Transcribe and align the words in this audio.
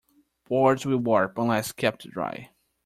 Boards 0.45 0.83
will 0.83 0.97
warp 0.97 1.37
unless 1.37 1.71
kept 1.71 2.09
dry. 2.09 2.49